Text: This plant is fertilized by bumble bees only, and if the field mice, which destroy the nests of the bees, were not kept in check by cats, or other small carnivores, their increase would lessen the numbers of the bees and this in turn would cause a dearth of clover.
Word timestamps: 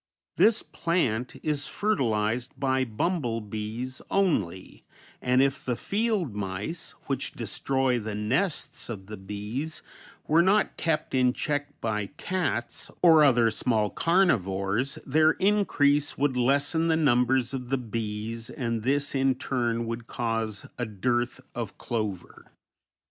This 0.37 0.63
plant 0.63 1.35
is 1.43 1.67
fertilized 1.67 2.59
by 2.59 2.83
bumble 2.83 3.39
bees 3.39 4.01
only, 4.09 4.83
and 5.21 5.43
if 5.43 5.63
the 5.63 5.75
field 5.75 6.35
mice, 6.35 6.95
which 7.05 7.33
destroy 7.33 7.99
the 7.99 8.15
nests 8.15 8.89
of 8.89 9.05
the 9.05 9.15
bees, 9.15 9.83
were 10.27 10.41
not 10.41 10.75
kept 10.75 11.13
in 11.13 11.33
check 11.33 11.79
by 11.81 12.07
cats, 12.17 12.89
or 13.03 13.23
other 13.23 13.51
small 13.51 13.91
carnivores, 13.91 14.97
their 15.05 15.33
increase 15.33 16.17
would 16.17 16.35
lessen 16.35 16.87
the 16.87 16.97
numbers 16.97 17.53
of 17.53 17.69
the 17.69 17.77
bees 17.77 18.49
and 18.49 18.81
this 18.81 19.13
in 19.13 19.35
turn 19.35 19.85
would 19.85 20.07
cause 20.07 20.65
a 20.79 20.85
dearth 20.87 21.39
of 21.53 21.77
clover. 21.77 22.49